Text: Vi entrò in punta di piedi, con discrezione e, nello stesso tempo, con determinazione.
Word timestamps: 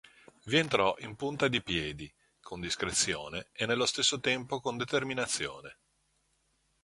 Vi 0.45 0.57
entrò 0.57 0.95
in 1.01 1.15
punta 1.15 1.47
di 1.47 1.61
piedi, 1.61 2.11
con 2.41 2.59
discrezione 2.59 3.49
e, 3.51 3.67
nello 3.67 3.85
stesso 3.85 4.19
tempo, 4.19 4.59
con 4.59 4.75
determinazione. 4.75 5.77